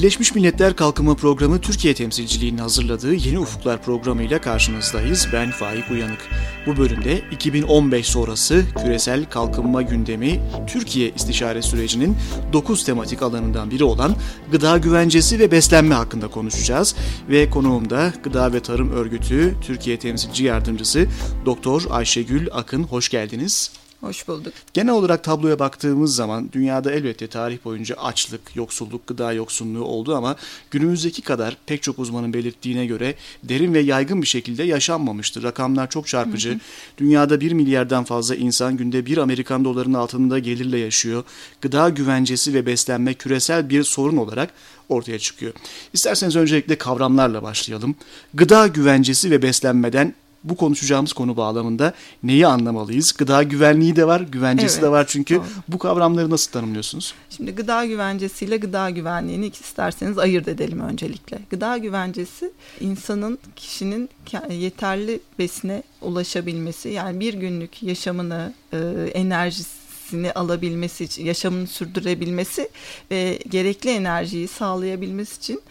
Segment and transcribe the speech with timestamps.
[0.00, 5.28] Birleşmiş Milletler Kalkınma Programı Türkiye temsilciliğinin hazırladığı Yeni Ufuklar programıyla karşınızdayız.
[5.32, 6.28] Ben Faik Uyanık.
[6.66, 12.16] Bu bölümde 2015 sonrası küresel kalkınma gündemi Türkiye istişare sürecinin
[12.52, 14.16] 9 tematik alanından biri olan
[14.52, 16.94] gıda güvencesi ve beslenme hakkında konuşacağız.
[17.28, 21.06] Ve konuğum da Gıda ve Tarım Örgütü Türkiye Temsilci Yardımcısı
[21.46, 22.82] Doktor Ayşegül Akın.
[22.82, 23.72] Hoş geldiniz.
[24.00, 24.52] Hoş bulduk.
[24.74, 30.36] Genel olarak tabloya baktığımız zaman dünyada elbette tarih boyunca açlık, yoksulluk, gıda yoksunluğu oldu ama
[30.70, 35.42] günümüzdeki kadar pek çok uzmanın belirttiğine göre derin ve yaygın bir şekilde yaşanmamıştır.
[35.42, 36.50] Rakamlar çok çarpıcı.
[36.50, 36.58] Hı hı.
[36.98, 41.24] Dünyada 1 milyardan fazla insan günde 1 Amerikan dolarının altında gelirle yaşıyor.
[41.60, 44.50] Gıda güvencesi ve beslenme küresel bir sorun olarak
[44.88, 45.52] ortaya çıkıyor.
[45.92, 47.94] İsterseniz öncelikle kavramlarla başlayalım.
[48.34, 53.12] Gıda güvencesi ve beslenmeden bu konuşacağımız konu bağlamında neyi anlamalıyız?
[53.12, 55.34] Gıda güvenliği de var, güvencesi evet, de var çünkü.
[55.34, 55.44] Doğru.
[55.68, 57.14] Bu kavramları nasıl tanımlıyorsunuz?
[57.30, 61.38] Şimdi gıda güvencesiyle gıda güvenliğini isterseniz ayırt edelim öncelikle.
[61.50, 64.10] Gıda güvencesi insanın, kişinin
[64.50, 68.78] yeterli besine ulaşabilmesi, yani bir günlük yaşamını, e,
[69.14, 72.68] enerjisini alabilmesi için, yaşamını sürdürebilmesi
[73.10, 75.62] ve gerekli enerjiyi sağlayabilmesi için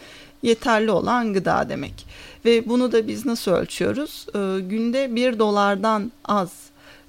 [0.43, 2.05] yeterli olan gıda demek.
[2.45, 4.25] Ve bunu da biz nasıl ölçüyoruz?
[4.29, 6.51] E, günde bir dolardan az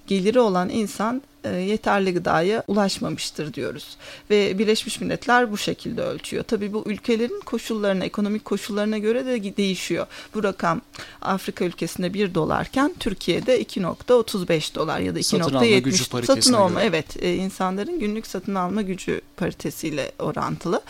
[0.06, 3.96] geliri olan insan e, yeterli gıdaya ulaşmamıştır diyoruz.
[4.30, 6.44] Ve Birleşmiş Milletler bu şekilde ölçüyor.
[6.44, 10.06] Tabii bu ülkelerin koşullarına, ekonomik koşullarına göre de değişiyor.
[10.34, 10.80] Bu rakam
[11.22, 18.00] Afrika ülkesinde 1 dolarken Türkiye'de 2.35 dolar ya da 2.70 satın alma evet e, insanların
[18.00, 20.80] günlük satın alma gücü paritesiyle orantılı.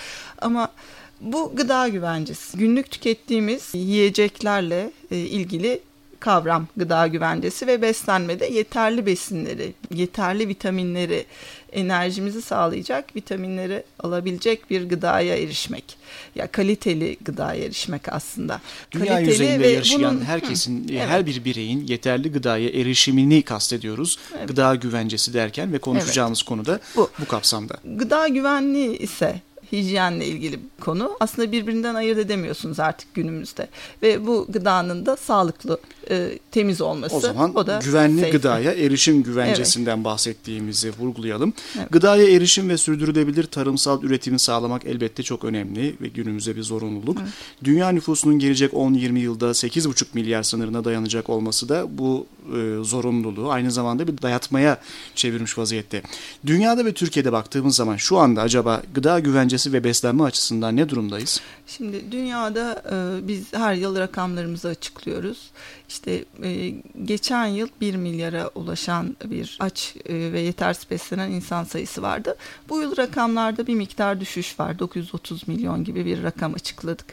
[0.40, 0.68] Ama
[1.20, 2.58] bu gıda güvencesi.
[2.58, 5.80] Günlük tükettiğimiz yiyeceklerle e, ilgili
[6.20, 11.24] kavram gıda güvencesi ve beslenmede yeterli besinleri, yeterli vitaminleri,
[11.72, 15.84] enerjimizi sağlayacak vitaminleri alabilecek bir gıdaya erişmek.
[16.34, 18.60] Ya kaliteli gıdaya erişmek aslında.
[18.92, 24.18] Dünya kaliteli yüzeyinde yaşayan bunun, herkesin, hı, her bir bireyin yeterli gıdaya erişimini kastediyoruz.
[24.38, 24.48] Evet.
[24.48, 26.48] Gıda güvencesi derken ve konuşacağımız evet.
[26.48, 27.10] konu da bu.
[27.20, 27.76] bu kapsamda.
[27.84, 29.40] Gıda güvenliği ise
[29.72, 31.10] hijyenle ilgili bir konu.
[31.20, 33.68] Aslında birbirinden ayırt edemiyorsunuz artık günümüzde.
[34.02, 35.78] Ve bu gıdanın da sağlıklı,
[36.10, 37.16] e, temiz olması.
[37.16, 38.30] O zaman o da güvenli safe.
[38.30, 40.04] gıdaya erişim güvencesinden evet.
[40.04, 41.52] bahsettiğimizi vurgulayalım.
[41.78, 41.92] Evet.
[41.92, 47.18] Gıdaya erişim ve sürdürülebilir tarımsal üretimi sağlamak elbette çok önemli ve günümüzde bir zorunluluk.
[47.20, 47.32] Evet.
[47.64, 52.26] Dünya nüfusunun gelecek 10-20 yılda 8,5 milyar sınırına dayanacak olması da bu
[52.56, 54.78] e, zorunluluğu aynı zamanda bir dayatmaya
[55.14, 56.02] çevirmiş vaziyette.
[56.46, 61.40] Dünyada ve Türkiye'de baktığımız zaman şu anda acaba gıda güvencesi ve beslenme açısından ne durumdayız?
[61.66, 65.50] Şimdi dünyada e, biz her yıl rakamlarımızı açıklıyoruz.
[65.88, 72.02] İşte e, geçen yıl 1 milyara ulaşan bir aç e, ve yetersiz beslenen insan sayısı
[72.02, 72.36] vardı.
[72.68, 74.78] Bu yıl rakamlarda bir miktar düşüş var.
[74.78, 77.06] 930 milyon gibi bir rakam açıkladık.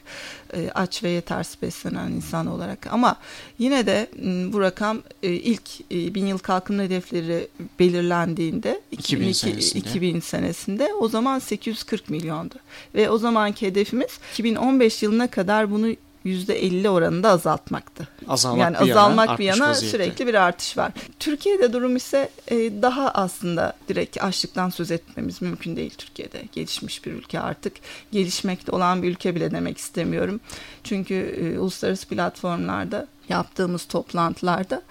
[0.54, 2.88] E, aç ve yetersiz beslenen insan olarak.
[2.88, 3.16] Ama
[3.60, 4.10] yine de
[4.54, 7.48] bu rakam e, ilk e, bin yıl kalkınma hedefleri
[7.80, 9.90] belirlendiğinde 2000 senesinde.
[9.90, 12.56] 2000 senesinde o zaman 840 milyondu.
[12.96, 15.88] Ve o zamanki hedefimiz 2015 yılına kadar bunu
[16.28, 18.08] %50 oranında azaltmaktı.
[18.28, 20.92] Azalmak yani bir azalmak yana, bir yana sürekli bir artış var.
[21.20, 26.44] Türkiye'de durum ise e, daha aslında direkt açlıktan söz etmemiz mümkün değil Türkiye'de.
[26.52, 27.74] Gelişmiş bir ülke artık.
[28.12, 30.40] Gelişmekte olan bir ülke bile demek istemiyorum.
[30.84, 34.82] Çünkü e, uluslararası platformlarda yaptığımız toplantılarda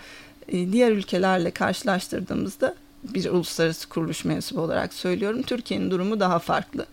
[0.49, 2.75] e, diğer ülkelerle karşılaştırdığımızda
[3.15, 5.43] bir uluslararası kuruluş mensubu olarak söylüyorum.
[5.43, 6.87] Türkiye'nin durumu daha farklı.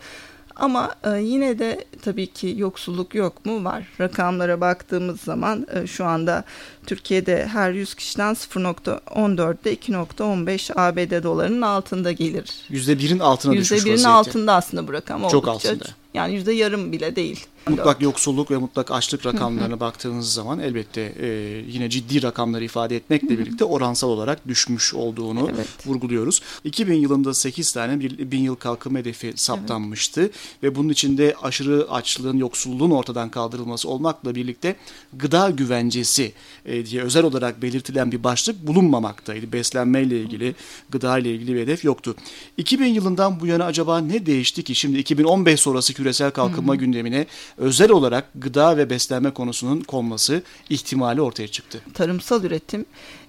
[0.56, 3.64] Ama e, yine de tabii ki yoksulluk yok mu?
[3.64, 3.84] Var.
[4.00, 6.44] Rakamlara baktığımız zaman e, şu anda
[6.86, 12.52] Türkiye'de her 100 kişiden 0.14'de 2.15 ABD dolarının altında gelir.
[12.70, 14.10] %1'in altına düşmüş %1'in vaziyette.
[14.10, 15.28] altında aslında bu rakam.
[15.28, 15.86] Çok oldukça, altında.
[16.14, 17.46] Yani yüzde yarım bile değil.
[17.70, 21.28] Mutlak yoksulluk ve mutlak açlık rakamlarına baktığınız zaman elbette e,
[21.68, 25.68] yine ciddi rakamları ifade etmekle birlikte oransal olarak düşmüş olduğunu evet.
[25.86, 26.42] vurguluyoruz.
[26.64, 30.34] 2000 yılında 8 tane bir bin yıl kalkınma hedefi saptanmıştı evet.
[30.64, 34.76] ve bunun içinde aşırı açlığın, yoksulluğun ortadan kaldırılması olmakla birlikte
[35.14, 36.34] gıda güvencesi
[36.66, 39.52] e, diye özel olarak belirtilen bir başlık bulunmamaktaydı.
[39.52, 40.56] Beslenmeyle ilgili,
[40.90, 42.16] gıda ile ilgili bir hedef yoktu.
[42.58, 47.26] 2000 yılından bu yana acaba ne değişti ki şimdi 2015 sonrası küresel kalkınma gündemine
[47.58, 51.82] özel olarak gıda ve beslenme konusunun konması ihtimali ortaya çıktı.
[51.94, 52.86] Tarımsal üretim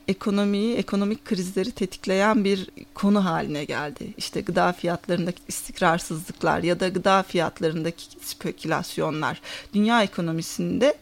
[0.09, 4.15] ekonomiyi, ekonomik krizleri tetikleyen bir konu haline geldi.
[4.17, 9.41] İşte gıda fiyatlarındaki istikrarsızlıklar ya da gıda fiyatlarındaki spekülasyonlar
[9.75, 10.95] dünya ekonomisinde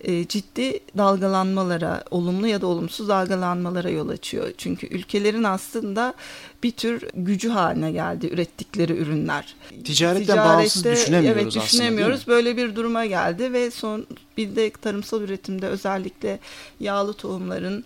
[0.00, 4.52] e, ciddi dalgalanmalara, olumlu ya da olumsuz dalgalanmalara yol açıyor.
[4.58, 6.14] Çünkü ülkelerin aslında
[6.62, 9.54] bir tür gücü haline geldi ürettikleri ürünler.
[9.84, 12.20] Ticaretten Ticarette, bağımsız düşünemiyoruz evet, düşünemiyoruz.
[12.20, 12.36] aslında.
[12.36, 14.06] Böyle bir duruma geldi ve son
[14.36, 16.38] bir de tarımsal üretimde özellikle
[16.80, 17.84] yağlı tohumların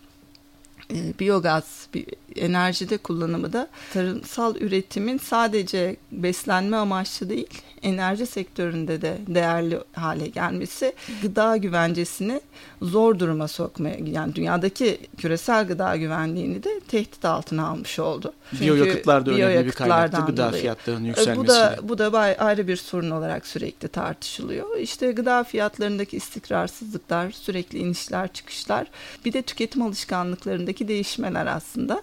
[0.91, 2.07] biyogaz bir
[2.37, 10.93] enerjide kullanımı da tarımsal üretimin sadece beslenme amaçlı değil enerji sektöründe de değerli hale gelmesi
[11.23, 12.41] gıda güvencesini
[12.83, 18.33] zor duruma sokmaya yani dünyadaki küresel gıda güvenliğini de tehdit altına almış oldu.
[18.61, 20.63] Biyoyakıtlar da önemli bir kaynaktı gıda dolayı.
[20.63, 21.39] fiyatlarının yükselmesiyle.
[21.39, 24.77] Bu da, bu da ayrı bir sorun olarak sürekli tartışılıyor.
[24.77, 28.87] İşte gıda fiyatlarındaki istikrarsızlıklar, sürekli inişler çıkışlar
[29.25, 32.03] bir de tüketim alışkanlıklarındaki değişmeler aslında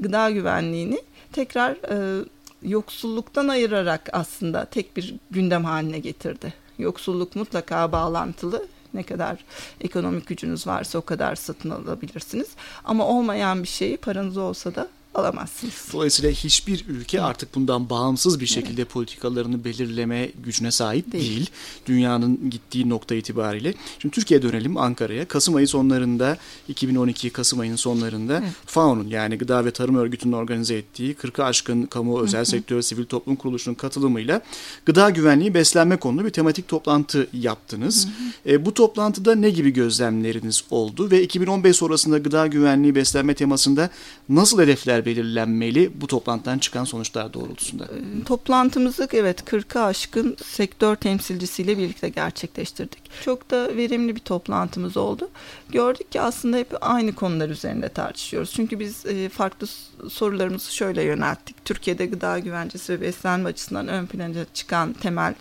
[0.00, 1.02] gıda güvenliğini
[1.32, 2.24] tekrar e,
[2.62, 6.54] yoksulluktan ayırarak aslında tek bir gündem haline getirdi.
[6.78, 8.66] Yoksulluk mutlaka bağlantılı.
[8.94, 9.38] Ne kadar
[9.80, 12.48] ekonomik gücünüz varsa o kadar satın alabilirsiniz.
[12.84, 14.88] Ama olmayan bir şeyi paranız olsa da
[15.18, 15.88] alamazsınız.
[15.92, 18.92] Dolayısıyla hiçbir ülke artık bundan bağımsız bir şekilde evet.
[18.92, 21.36] politikalarını belirleme gücüne sahip değil.
[21.36, 21.50] değil.
[21.86, 23.74] Dünyanın gittiği nokta itibariyle.
[23.98, 25.28] Şimdi Türkiye'ye dönelim Ankara'ya.
[25.28, 26.36] Kasım ayı sonlarında
[26.68, 28.52] 2012 Kasım ayının sonlarında evet.
[28.66, 33.36] FAO'nun yani Gıda ve Tarım Örgütü'nün organize ettiği 40'ı aşkın kamu, özel sektör, sivil toplum
[33.36, 34.40] kuruluşunun katılımıyla
[34.86, 38.06] gıda güvenliği beslenme konulu bir tematik toplantı yaptınız.
[38.06, 38.54] Hı hı.
[38.54, 43.90] E, bu toplantıda ne gibi gözlemleriniz oldu ve 2015 sonrasında gıda güvenliği beslenme temasında
[44.28, 47.84] nasıl hedefler belirlenmeli bu toplantıdan çıkan sonuçlar doğrultusunda?
[47.84, 53.02] Ee, toplantımızı evet 40'a aşkın sektör temsilcisiyle birlikte gerçekleştirdik.
[53.24, 55.28] Çok da verimli bir toplantımız oldu.
[55.70, 58.52] Gördük ki aslında hep aynı konular üzerinde tartışıyoruz.
[58.52, 59.66] Çünkü biz e, farklı
[60.10, 61.64] sorularımızı şöyle yönelttik.
[61.64, 65.34] Türkiye'de gıda güvencesi ve beslenme açısından ön plana çıkan temel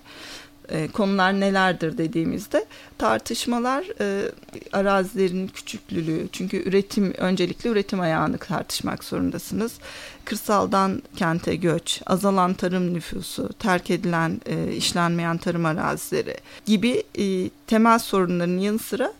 [0.70, 2.66] e, konular nelerdir dediğimizde
[2.98, 4.32] tartışmalar e,
[4.74, 9.74] arazilerin küçüklüğü çünkü üretim öncelikle üretim ayağını tartışmak zorundasınız.
[10.26, 16.36] Kırsaldan kente göç, azalan tarım nüfusu, terk edilen e, işlenmeyen tarım arazileri
[16.66, 17.04] gibi
[17.68, 19.14] temel sorunların yanı sıra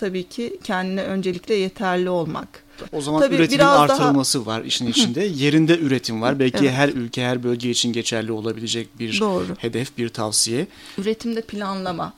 [0.00, 2.48] tabii ki kendine öncelikle yeterli olmak
[2.92, 4.46] o zaman Tabii üretimin artırılması daha...
[4.46, 5.24] var işin içinde.
[5.24, 6.38] Yerinde üretim var.
[6.38, 6.72] Belki evet.
[6.72, 9.46] her ülke, her bölge için geçerli olabilecek bir Doğru.
[9.58, 10.66] hedef, bir tavsiye.
[10.98, 12.12] Üretimde planlama.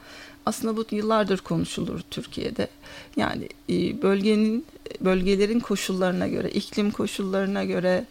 [0.47, 2.69] Aslında bu yıllardır konuşulur Türkiye'de.
[3.17, 4.67] Yani e, bölgenin
[5.01, 8.05] bölgelerin koşullarına göre, iklim koşullarına göre,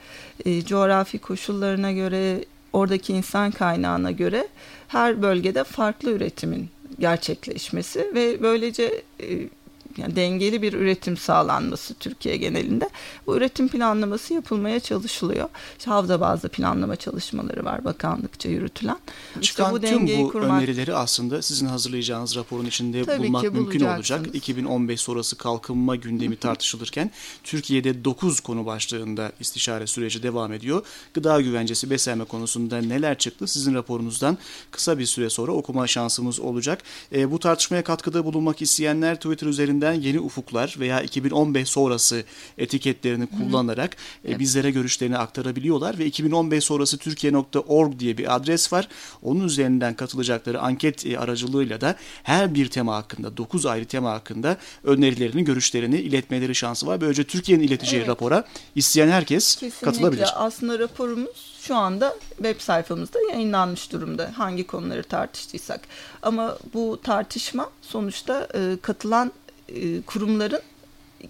[0.46, 4.48] e, coğrafi koşullarına göre, oradaki insan kaynağına göre
[4.88, 6.70] her bölgede farklı üretimin
[7.00, 9.50] gerçekleşmesi ve böylece e,
[9.98, 12.90] yani dengeli bir üretim sağlanması Türkiye genelinde.
[13.28, 15.50] Bu üretim planlaması yapılmaya çalışılıyor.
[15.78, 18.98] İşte Havda bazı planlama çalışmaları var bakanlıkça yürütülen.
[19.42, 20.62] Çıkan işte bu tüm bu kurmak...
[20.62, 24.26] önerileri aslında sizin hazırlayacağınız raporun içinde Tabii bulmak mümkün olacak.
[24.34, 27.12] 2015 sonrası kalkınma gündemi tartışılırken
[27.44, 30.86] Türkiye'de 9 konu başlığında istişare süreci devam ediyor.
[31.14, 34.38] Gıda güvencesi beslenme konusunda neler çıktı sizin raporunuzdan
[34.72, 36.84] kısa bir süre sonra okuma şansımız olacak.
[37.16, 42.24] E, bu tartışmaya katkıda bulunmak isteyenler Twitter üzerinden üzerinden yeni ufuklar veya 2015 sonrası
[42.58, 43.96] etiketlerini kullanarak
[44.28, 48.88] e, bizlere görüşlerini aktarabiliyorlar ve 2015 sonrası Türkiye.org diye bir adres var.
[49.24, 54.58] Onun üzerinden katılacakları anket e, aracılığıyla da her bir tema hakkında 9 ayrı tema hakkında
[54.84, 57.02] önerilerini, görüşlerini iletmeleri şansı var.
[57.02, 58.10] Böylece Türkiye'nin ileteceği evet.
[58.10, 58.44] rapora
[58.76, 59.86] isteyen herkes Kesinlikle.
[59.86, 60.30] katılabilir.
[60.36, 65.82] Aslında raporumuz şu anda web sayfamızda yayınlanmış durumda hangi konuları tartıştıysak.
[66.22, 69.32] Ama bu tartışma sonuçta e, katılan
[69.76, 70.62] e, kurumların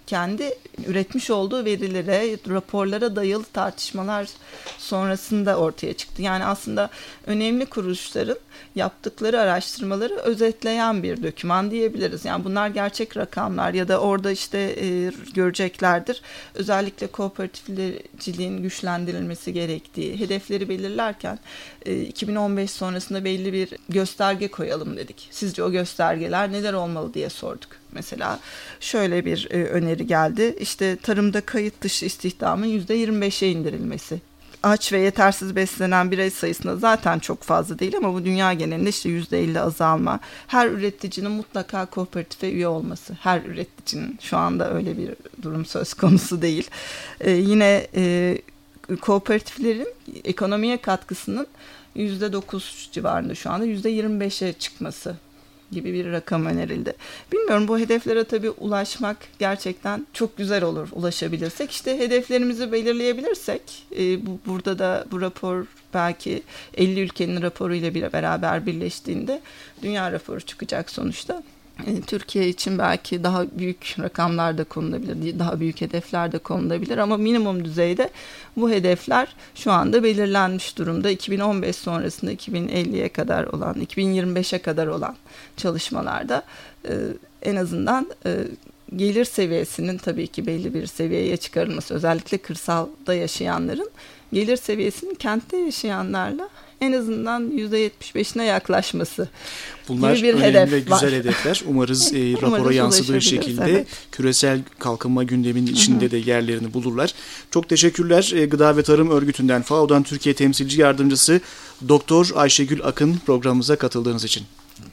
[0.06, 0.54] kendi
[0.86, 4.28] üretmiş olduğu verilere, raporlara dayalı tartışmalar
[4.78, 6.22] sonrasında ortaya çıktı.
[6.22, 6.90] Yani aslında
[7.26, 8.36] önemli kuruluşların
[8.74, 12.24] yaptıkları araştırmaları özetleyen bir döküman diyebiliriz.
[12.24, 16.22] Yani bunlar gerçek rakamlar ya da orada işte e, göreceklerdir.
[16.54, 21.38] Özellikle kooperatifciliğin güçlendirilmesi gerektiği, hedefleri belirlerken
[21.86, 25.28] e, 2015 sonrasında belli bir gösterge koyalım dedik.
[25.30, 27.81] Sizce o göstergeler neler olmalı diye sorduk.
[27.92, 28.40] Mesela
[28.80, 30.56] şöyle bir e, öneri geldi.
[30.60, 34.20] İşte tarımda kayıt dışı istihdamın %25'e indirilmesi
[34.62, 39.08] aç ve yetersiz beslenen birey sayısında zaten çok fazla değil ama bu dünya genelinde işte
[39.08, 40.20] yüzde elli azalma.
[40.46, 43.16] Her üreticinin mutlaka kooperatife üye olması.
[43.20, 45.10] Her üreticinin şu anda öyle bir
[45.42, 46.70] durum söz konusu değil.
[47.20, 48.38] Ee, yine e,
[49.00, 49.88] kooperatiflerin
[50.24, 51.46] ekonomiye katkısının
[51.94, 55.16] yüzde dokuz civarında şu anda yüzde yirmi beşe çıkması
[55.72, 56.92] gibi bir rakam önerildi.
[57.32, 61.70] Bilmiyorum bu hedeflere tabii ulaşmak gerçekten çok güzel olur ulaşabilirsek.
[61.70, 65.64] İşte hedeflerimizi belirleyebilirsek e, bu, burada da bu rapor
[65.94, 66.42] belki
[66.74, 69.40] 50 ülkenin raporuyla bir beraber birleştiğinde
[69.82, 71.42] dünya raporu çıkacak sonuçta.
[71.86, 77.16] E, Türkiye için belki daha büyük rakamlar da konulabilir, daha büyük hedefler de konulabilir ama
[77.16, 78.10] minimum düzeyde
[78.56, 81.10] bu hedefler şu anda belirlenmiş durumda.
[81.10, 85.16] 2015 sonrasında 2050'ye kadar olan, 2025'e kadar olan
[85.56, 86.42] çalışmalarda
[86.88, 86.92] e,
[87.42, 88.36] en azından e,
[88.96, 93.90] gelir seviyesinin tabii ki belli bir seviyeye çıkarılması, özellikle kırsalda yaşayanların
[94.32, 96.48] gelir seviyesinin kentte yaşayanlarla
[96.82, 99.28] en azından %75'ine yaklaşması
[99.88, 101.12] Bunlar gibi bir önemli hedef ve güzel var.
[101.12, 101.62] hedefler.
[101.66, 103.86] Umarız, e, rapora Umarız yansıdığı şekilde evet.
[104.12, 107.14] küresel kalkınma gündeminin içinde de yerlerini bulurlar.
[107.50, 108.32] Çok teşekkürler.
[108.34, 111.40] E, Gıda ve Tarım Örgütü'nden FAO'dan Türkiye Temsilci Yardımcısı
[111.88, 114.42] Doktor Ayşegül Akın programımıza katıldığınız için.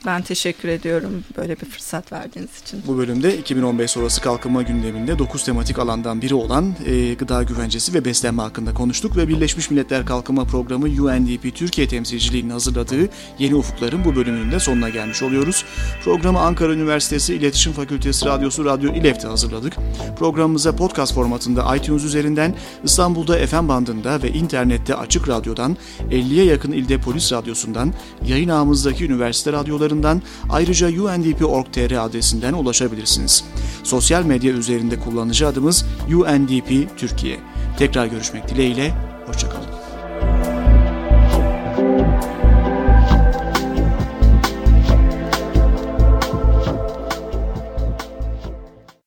[0.06, 2.84] Ben teşekkür ediyorum böyle bir fırsat verdiğiniz için.
[2.88, 8.06] Bu bölümde 2015 sonrası kalkınma gündeminde 9 tematik alandan biri olan e, gıda güvencesi ve
[8.06, 14.16] beslenme hakkında konuştuk ve Birleşmiş Milletler Kalkınma Programı UNDP Türkiye temsilciliğinin hazırladığı Yeni Ufukların bu
[14.16, 15.66] bölümünün de sonuna gelmiş oluyoruz.
[16.04, 19.74] Programı Ankara Üniversitesi İletişim Fakültesi Radyosu Radyo İLEF'te hazırladık.
[20.20, 25.78] Programımıza podcast formatında iTunes üzerinden İstanbul'da FM bandında ve internette Açık Radyo'dan
[26.12, 27.94] 50'ye yakın ilde Polis Radyosu'ndan
[28.26, 33.44] yayın ağımızdaki üniversite radyolarından ayrıca UNDP.org.tr adresinden ulaşabilirsiniz.
[33.84, 37.40] Sosyal medya üzerinde kullanıcı adımız UNDP Türkiye.
[37.78, 38.94] Tekrar görüşmek dileğiyle,
[39.28, 39.79] hoşçakalın.